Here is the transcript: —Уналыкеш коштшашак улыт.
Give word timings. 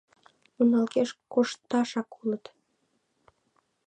—Уналыкеш 0.59 1.09
коштшашак 1.33 2.09
улыт. 2.19 2.45